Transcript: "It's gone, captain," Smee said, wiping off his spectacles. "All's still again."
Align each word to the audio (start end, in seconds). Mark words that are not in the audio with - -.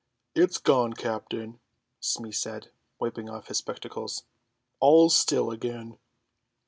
"It's 0.33 0.57
gone, 0.57 0.93
captain," 0.93 1.59
Smee 1.99 2.31
said, 2.31 2.71
wiping 2.97 3.29
off 3.29 3.49
his 3.49 3.59
spectacles. 3.59 4.23
"All's 4.79 5.15
still 5.15 5.51
again." 5.51 5.99